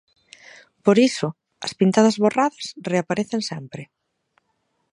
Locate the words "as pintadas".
1.65-2.19